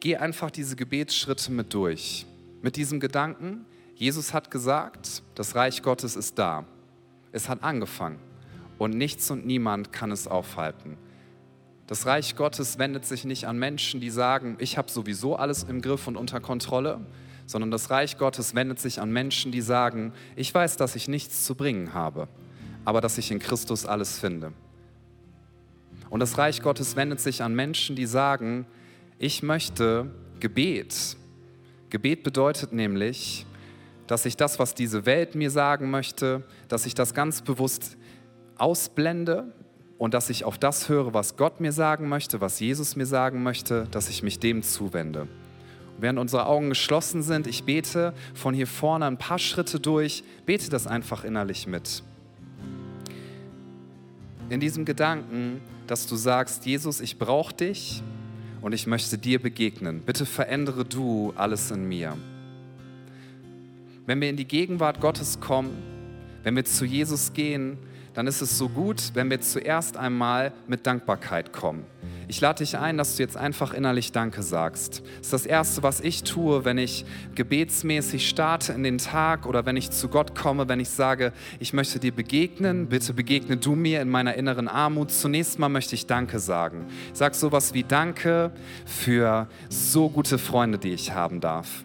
[0.00, 2.26] geh einfach diese Gebetsschritte mit durch.
[2.62, 6.66] Mit diesem Gedanken, Jesus hat gesagt, das Reich Gottes ist da.
[7.32, 8.18] Es hat angefangen
[8.78, 10.96] und nichts und niemand kann es aufhalten.
[11.86, 15.82] Das Reich Gottes wendet sich nicht an Menschen, die sagen, ich habe sowieso alles im
[15.82, 17.00] Griff und unter Kontrolle,
[17.46, 21.44] sondern das Reich Gottes wendet sich an Menschen, die sagen, ich weiß, dass ich nichts
[21.44, 22.28] zu bringen habe,
[22.84, 24.52] aber dass ich in Christus alles finde.
[26.10, 28.66] Und das Reich Gottes wendet sich an Menschen, die sagen,
[29.18, 31.16] ich möchte Gebet.
[31.90, 33.46] Gebet bedeutet nämlich,
[34.10, 37.96] dass ich das, was diese Welt mir sagen möchte, dass ich das ganz bewusst
[38.56, 39.54] ausblende
[39.98, 43.44] und dass ich auf das höre, was Gott mir sagen möchte, was Jesus mir sagen
[43.44, 45.22] möchte, dass ich mich dem zuwende.
[45.22, 45.28] Und
[46.00, 50.70] während unsere Augen geschlossen sind, ich bete von hier vorne ein paar Schritte durch, bete
[50.70, 52.02] das einfach innerlich mit.
[54.48, 58.02] In diesem Gedanken, dass du sagst, Jesus, ich brauche dich
[58.60, 60.00] und ich möchte dir begegnen.
[60.00, 62.16] Bitte verändere du alles in mir.
[64.06, 65.70] Wenn wir in die Gegenwart Gottes kommen,
[66.42, 67.78] wenn wir zu Jesus gehen,
[68.14, 71.84] dann ist es so gut, wenn wir zuerst einmal mit Dankbarkeit kommen.
[72.28, 75.02] Ich lade dich ein, dass du jetzt einfach innerlich Danke sagst.
[75.18, 79.66] Das ist das Erste, was ich tue, wenn ich gebetsmäßig starte in den Tag oder
[79.66, 83.74] wenn ich zu Gott komme, wenn ich sage, ich möchte dir begegnen, bitte begegne du
[83.74, 85.10] mir in meiner inneren Armut.
[85.10, 86.86] Zunächst mal möchte ich Danke sagen.
[87.12, 88.52] Ich sage sowas wie Danke
[88.86, 91.84] für so gute Freunde, die ich haben darf.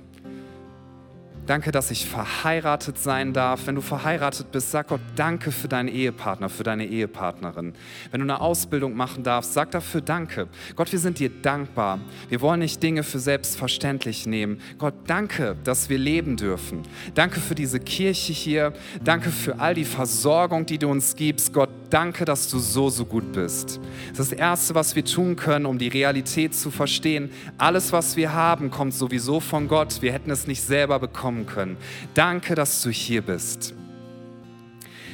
[1.46, 3.68] Danke, dass ich verheiratet sein darf.
[3.68, 7.74] Wenn du verheiratet bist, sag Gott Danke für deinen Ehepartner, für deine Ehepartnerin.
[8.10, 10.48] Wenn du eine Ausbildung machen darfst, sag dafür Danke.
[10.76, 12.00] Gott, wir sind dir dankbar.
[12.30, 14.60] Wir wollen nicht Dinge für selbstverständlich nehmen.
[14.80, 16.82] Gott, danke, dass wir leben dürfen.
[17.14, 18.74] Danke für diese Kirche hier.
[19.04, 21.54] Danke für all die Versorgung, die du uns gibst.
[21.54, 23.80] Gott, danke, dass du so, so gut bist.
[24.18, 27.30] Das Erste, was wir tun können, um die Realität zu verstehen.
[27.60, 30.02] Alles, was wir haben, kommt sowieso von Gott.
[30.02, 31.78] Wir hätten es nicht selber bekommen kommen können.
[32.14, 33.74] Danke, dass du hier bist.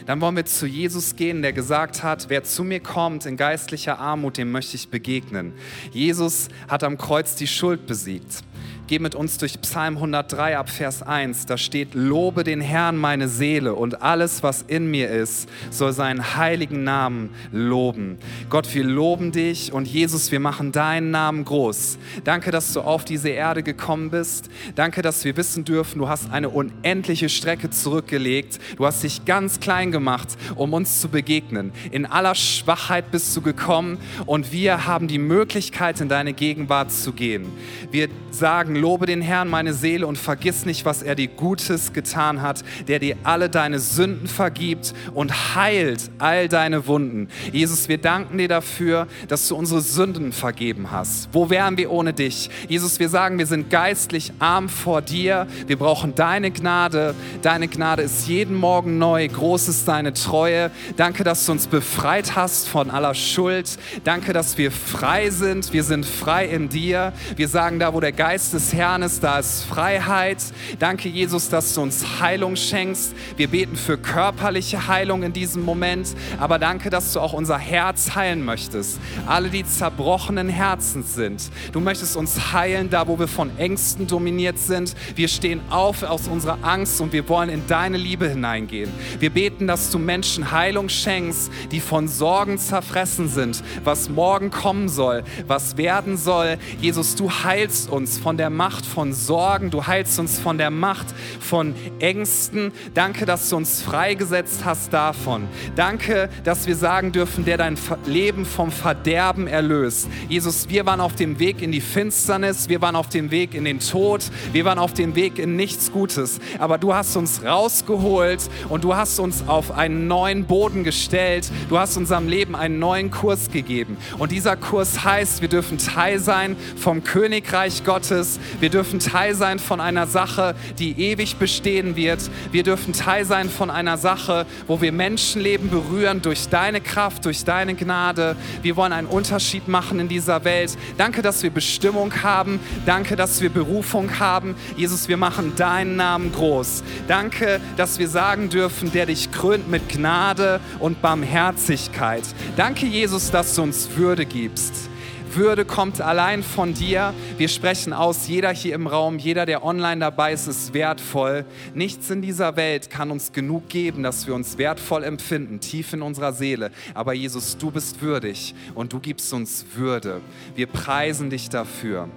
[0.05, 3.99] Dann wollen wir zu Jesus gehen, der gesagt hat, wer zu mir kommt in geistlicher
[3.99, 5.53] Armut, dem möchte ich begegnen.
[5.91, 8.43] Jesus hat am Kreuz die Schuld besiegt.
[8.91, 11.45] Geh mit uns durch Psalm 103 ab Vers 1.
[11.45, 16.35] Da steht, lobe den Herrn meine Seele und alles, was in mir ist, soll seinen
[16.35, 18.17] heiligen Namen loben.
[18.49, 21.99] Gott, wir loben dich und Jesus, wir machen deinen Namen groß.
[22.25, 24.49] Danke, dass du auf diese Erde gekommen bist.
[24.75, 28.59] Danke, dass wir wissen dürfen, du hast eine unendliche Strecke zurückgelegt.
[28.75, 31.71] Du hast dich ganz klein gemacht, um uns zu begegnen.
[31.91, 37.13] In aller Schwachheit bist du gekommen und wir haben die Möglichkeit, in deine Gegenwart zu
[37.13, 37.45] gehen.
[37.89, 42.41] Wir sagen, lobe den Herrn meine Seele und vergiss nicht, was er dir Gutes getan
[42.41, 47.29] hat, der dir alle deine Sünden vergibt und heilt all deine Wunden.
[47.51, 51.29] Jesus, wir danken dir dafür, dass du unsere Sünden vergeben hast.
[51.31, 52.49] Wo wären wir ohne dich?
[52.67, 55.47] Jesus, wir sagen, wir sind geistlich arm vor dir.
[55.67, 57.13] Wir brauchen deine Gnade.
[57.43, 59.27] Deine Gnade ist jeden Morgen neu.
[59.27, 60.71] Groß ist deine Treue.
[60.97, 63.77] Danke, dass du uns befreit hast von aller Schuld.
[64.03, 65.71] Danke, dass wir frei sind.
[65.71, 67.13] Wir sind frei in dir.
[67.35, 70.37] Wir sagen, da wo der Geist des Herrn ist, da ist Freiheit.
[70.77, 73.15] Danke, Jesus, dass du uns Heilung schenkst.
[73.35, 78.13] Wir beten für körperliche Heilung in diesem Moment, aber danke, dass du auch unser Herz
[78.13, 78.99] heilen möchtest.
[79.25, 81.49] Alle, die zerbrochenen Herzens sind.
[81.71, 84.95] Du möchtest uns heilen, da wo wir von Ängsten dominiert sind.
[85.15, 88.91] Wir stehen auf aus unserer Angst und wir wollen in deine Liebe hineingehen.
[89.19, 94.87] Wir beten, dass du Menschen Heilung schenkst, die von Sorgen zerfressen sind, was morgen kommen
[94.87, 96.57] soll, was werden soll.
[96.79, 101.07] Jesus, du heilst uns von der Macht von Sorgen, du heilst uns von der Macht
[101.39, 102.71] von Ängsten.
[102.93, 105.47] Danke, dass du uns freigesetzt hast davon.
[105.75, 110.07] Danke, dass wir sagen dürfen, der dein Leben vom Verderben erlöst.
[110.29, 113.65] Jesus, wir waren auf dem Weg in die Finsternis, wir waren auf dem Weg in
[113.65, 116.39] den Tod, wir waren auf dem Weg in nichts Gutes.
[116.59, 121.51] Aber du hast uns rausgeholt und du hast uns auf einen neuen Boden gestellt.
[121.69, 123.97] Du hast unserem Leben einen neuen Kurs gegeben.
[124.17, 128.39] Und dieser Kurs heißt, wir dürfen Teil sein vom Königreich Gottes.
[128.59, 132.19] Wir dürfen Teil sein von einer Sache, die ewig bestehen wird.
[132.51, 137.43] Wir dürfen Teil sein von einer Sache, wo wir Menschenleben berühren durch deine Kraft, durch
[137.43, 138.35] deine Gnade.
[138.61, 140.77] Wir wollen einen Unterschied machen in dieser Welt.
[140.97, 142.59] Danke, dass wir Bestimmung haben.
[142.85, 144.55] Danke, dass wir Berufung haben.
[144.77, 146.83] Jesus, wir machen deinen Namen groß.
[147.07, 152.23] Danke, dass wir sagen dürfen, der dich krönt mit Gnade und Barmherzigkeit.
[152.55, 154.90] Danke, Jesus, dass du uns Würde gibst.
[155.35, 157.13] Würde kommt allein von dir.
[157.37, 161.45] Wir sprechen aus, jeder hier im Raum, jeder, der online dabei ist, ist wertvoll.
[161.73, 166.01] Nichts in dieser Welt kann uns genug geben, dass wir uns wertvoll empfinden, tief in
[166.01, 166.71] unserer Seele.
[166.93, 170.19] Aber Jesus, du bist würdig und du gibst uns Würde.
[170.55, 172.09] Wir preisen dich dafür.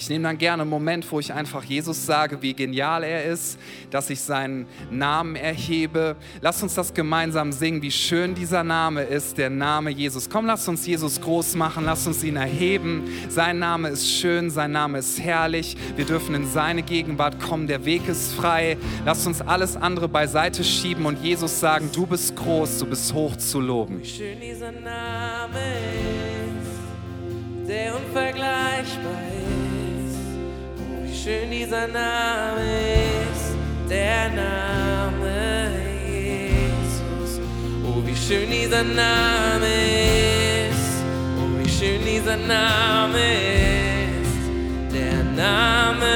[0.00, 3.58] Ich nehme dann gerne einen Moment, wo ich einfach Jesus sage, wie genial er ist,
[3.90, 6.16] dass ich seinen Namen erhebe.
[6.40, 10.30] Lass uns das gemeinsam singen, wie schön dieser Name ist, der Name Jesus.
[10.30, 13.10] Komm, lass uns Jesus groß machen, lass uns ihn erheben.
[13.28, 15.76] Sein Name ist schön, sein Name ist herrlich.
[15.96, 18.78] Wir dürfen in seine Gegenwart kommen, der Weg ist frei.
[19.04, 23.36] Lass uns alles andere beiseite schieben und Jesus sagen, du bist groß, du bist hoch
[23.36, 24.00] zu loben.
[24.00, 25.58] Wie schön dieser Name
[26.56, 29.39] ist, der unvergleichbar ist.
[31.22, 32.62] Schön dieser Name
[33.30, 33.54] ist,
[33.90, 35.70] der Name
[36.08, 37.40] Jesus.
[37.84, 39.66] Oh, wie schön dieser Name
[40.70, 41.04] ist.
[41.36, 43.18] Oh, wie schön dieser Name
[44.16, 46.06] ist, der Name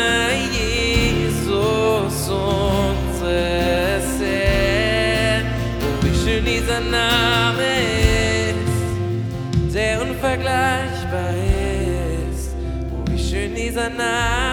[0.51, 5.45] Jesus unseres Herrn.
[5.83, 7.67] Oh, wie schön dieser Name
[8.49, 11.35] ist, der unvergleichbar
[12.33, 12.55] ist.
[12.91, 14.44] Oh, wie schön dieser Name ist,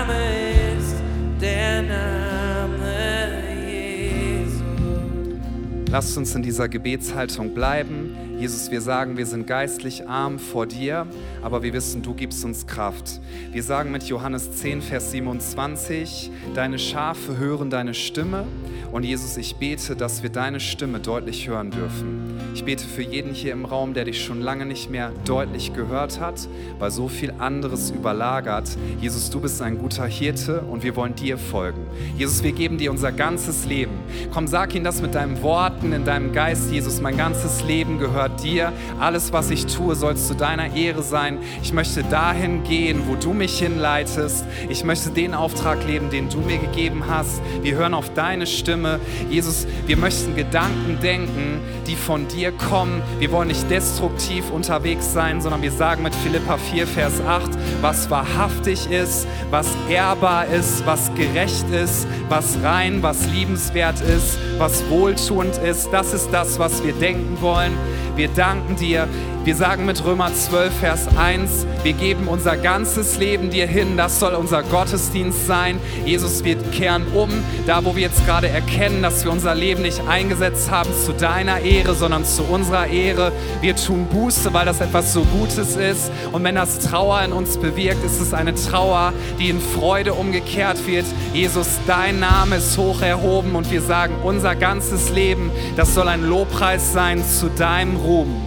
[5.91, 8.30] Lasst uns in dieser Gebetshaltung bleiben.
[8.41, 11.05] Jesus, wir sagen, wir sind geistlich arm vor dir,
[11.43, 13.21] aber wir wissen, du gibst uns Kraft.
[13.51, 18.47] Wir sagen mit Johannes 10, Vers 27, deine Schafe hören deine Stimme.
[18.91, 22.31] Und Jesus, ich bete, dass wir deine Stimme deutlich hören dürfen.
[22.55, 26.19] Ich bete für jeden hier im Raum, der dich schon lange nicht mehr deutlich gehört
[26.19, 26.49] hat,
[26.79, 28.75] weil so viel anderes überlagert.
[28.99, 31.85] Jesus, du bist ein guter Hirte und wir wollen dir folgen.
[32.17, 33.93] Jesus, wir geben dir unser ganzes Leben.
[34.33, 36.99] Komm, sag ihnen das mit deinen Worten, in deinem Geist, Jesus.
[36.99, 38.73] Mein ganzes Leben gehört dir.
[38.99, 41.39] Alles, was ich tue, soll zu deiner Ehre sein.
[41.61, 44.45] Ich möchte dahin gehen, wo du mich hinleitest.
[44.69, 47.41] Ich möchte den Auftrag leben, den du mir gegeben hast.
[47.61, 48.99] Wir hören auf deine Stimme.
[49.29, 53.01] Jesus, wir möchten Gedanken denken, die von dir kommen.
[53.19, 58.09] Wir wollen nicht destruktiv unterwegs sein, sondern wir sagen mit Philippa 4, Vers 8, was
[58.09, 65.57] wahrhaftig ist, was ehrbar ist, was gerecht ist, was rein, was liebenswert ist, was wohltuend
[65.57, 65.89] ist.
[65.91, 67.73] Das ist das, was wir denken wollen.
[68.15, 69.07] Wir danken dir.
[69.43, 73.97] Wir sagen mit Römer 12, Vers 1, wir geben unser ganzes Leben dir hin.
[73.97, 75.79] Das soll unser Gottesdienst sein.
[76.05, 77.31] Jesus, wir kehren um,
[77.65, 81.61] da wo wir jetzt gerade erkennen, dass wir unser Leben nicht eingesetzt haben zu deiner
[81.61, 83.31] Ehre, sondern zu unserer Ehre.
[83.61, 86.11] Wir tun Buße, weil das etwas so Gutes ist.
[86.31, 90.85] Und wenn das Trauer in uns bewirkt, ist es eine Trauer, die in Freude umgekehrt
[90.85, 91.05] wird.
[91.33, 96.29] Jesus, dein Name ist hoch erhoben und wir sagen, unser ganzes Leben, das soll ein
[96.29, 98.39] Lobpreis sein zu deinem Ruhm.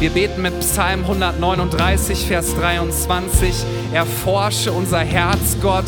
[0.00, 3.52] Wir beten mit Psalm 139, Vers 23.
[3.92, 5.86] Erforsche unser Herz, Gott.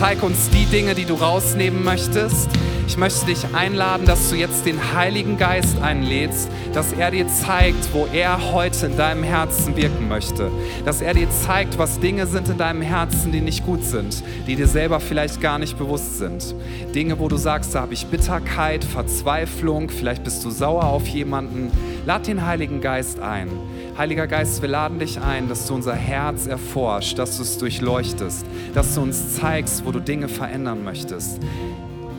[0.00, 2.48] Zeig uns die Dinge, die du rausnehmen möchtest.
[2.88, 7.94] Ich möchte dich einladen, dass du jetzt den Heiligen Geist einlädst, dass er dir zeigt,
[7.94, 10.50] wo er heute in deinem Herzen wirken möchte.
[10.84, 14.56] Dass er dir zeigt, was Dinge sind in deinem Herzen, die nicht gut sind, die
[14.56, 16.54] dir selber vielleicht gar nicht bewusst sind.
[16.94, 21.70] Dinge, wo du sagst, da habe ich Bitterkeit, Verzweiflung, vielleicht bist du sauer auf jemanden.
[22.04, 23.48] Lad den Heiligen Geist ein.
[23.96, 28.46] Heiliger Geist, wir laden dich ein, dass du unser Herz erforscht, dass du es durchleuchtest,
[28.74, 31.40] dass du uns zeigst, wo du Dinge verändern möchtest.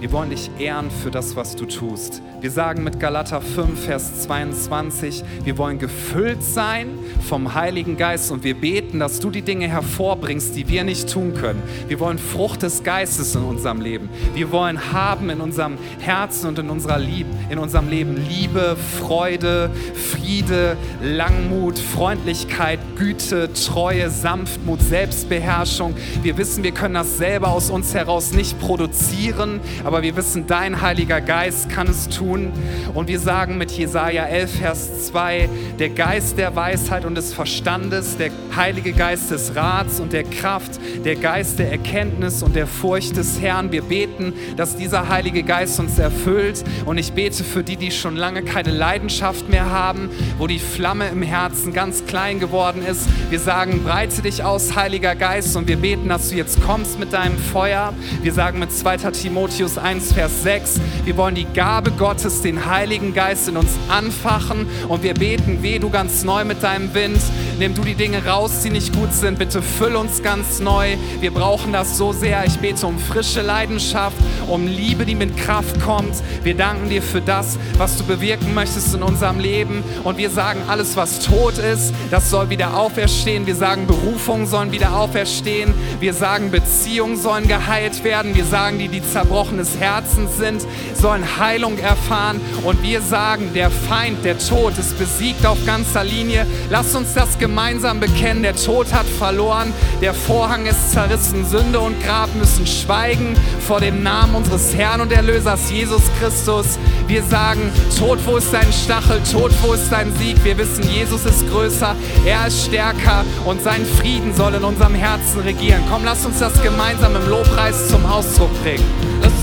[0.03, 2.21] Wir wollen dich ehren für das, was du tust.
[2.41, 6.89] Wir sagen mit Galater 5, Vers 22, wir wollen gefüllt sein
[7.25, 11.33] vom Heiligen Geist und wir beten, dass du die Dinge hervorbringst, die wir nicht tun
[11.33, 11.63] können.
[11.87, 14.09] Wir wollen Frucht des Geistes in unserem Leben.
[14.35, 19.69] Wir wollen haben in unserem Herzen und in, unserer Lieb in unserem Leben Liebe, Freude,
[19.93, 25.95] Friede, Langmut, Freundlichkeit, Güte, Treue, Sanftmut, Selbstbeherrschung.
[26.23, 30.81] Wir wissen, wir können das selber aus uns heraus nicht produzieren, aber wir wissen, dein
[30.81, 32.51] Heiliger Geist kann es tun.
[32.93, 38.17] Und wir sagen mit Jesaja 11, Vers 2, der Geist der Weisheit und des Verstandes,
[38.17, 43.17] der Heilige Geist des Rats und der Kraft, der Geist der Erkenntnis und der Furcht
[43.17, 43.71] des Herrn.
[43.71, 46.63] Wir beten, dass dieser Heilige Geist uns erfüllt.
[46.85, 51.09] Und ich bete für die, die schon lange keine Leidenschaft mehr haben, wo die Flamme
[51.09, 53.07] im Herzen ganz klein geworden ist.
[53.29, 57.13] Wir sagen, breite dich aus, Heiliger Geist, und wir beten, dass du jetzt kommst mit
[57.13, 57.93] deinem Feuer.
[58.21, 58.97] Wir sagen mit 2.
[59.11, 64.65] Timotheus 1, Vers 6, wir wollen die Gabe Gottes, den Heiligen Geist in uns anfachen
[64.87, 67.19] und wir beten, weh du ganz neu mit deinem Wind,
[67.59, 70.95] nimm du die Dinge raus, die nicht gut sind, bitte füll uns ganz neu.
[71.19, 72.45] Wir brauchen das so sehr.
[72.45, 74.15] Ich bete um frische Leidenschaft,
[74.47, 76.15] um Liebe, die mit Kraft kommt.
[76.43, 80.61] Wir danken dir für das, was du bewirken möchtest in unserem Leben und wir sagen,
[80.67, 83.45] alles, was tot ist, das soll wieder auferstehen.
[83.45, 85.73] Wir sagen, Berufungen sollen wieder auferstehen.
[85.99, 88.33] Wir sagen, Beziehungen sollen geheilt werden.
[88.33, 92.39] Wir sagen, die, die zerbrochen Herzens sind, sollen Heilung erfahren.
[92.63, 96.45] Und wir sagen, der Feind, der Tod ist besiegt auf ganzer Linie.
[96.69, 102.01] Lass uns das gemeinsam bekennen, der Tod hat verloren, der Vorhang ist zerrissen, Sünde und
[102.03, 103.35] Grab müssen schweigen
[103.67, 106.77] vor dem Namen unseres Herrn und Erlösers Jesus Christus.
[107.07, 109.21] Wir sagen, Tod, wo ist dein Stachel?
[109.31, 110.43] Tod, wo ist dein Sieg?
[110.43, 115.41] Wir wissen, Jesus ist größer, er ist stärker und sein Frieden soll in unserem Herzen
[115.41, 115.83] regieren.
[115.89, 118.83] Komm, lass uns das gemeinsam im Lobpreis zum Ausdruck bringen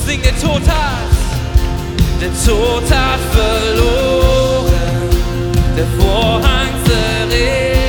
[0.06, 1.10] sing der Tod hat,
[2.20, 4.72] der Tod hat verloren,
[5.76, 7.79] der Vorhang zerrissen.